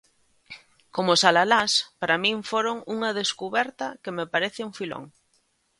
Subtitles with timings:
[0.95, 5.03] Como os alalás, para min foron unha descuberta que me parece un filón.